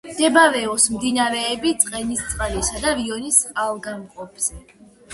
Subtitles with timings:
[0.11, 4.63] მდებარეობს მდინარეების ცხენისწყლისა და რიონის წყალგამყოფზე.